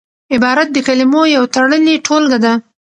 عبارت 0.33 0.67
د 0.73 0.77
کلمو 0.87 1.21
یو 1.35 1.43
تړلې 1.53 1.95
ټولګه 2.05 2.39
ده. 2.43 2.53